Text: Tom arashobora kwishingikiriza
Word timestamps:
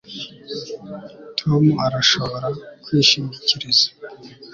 Tom 1.39 1.63
arashobora 1.85 2.47
kwishingikiriza 2.83 3.87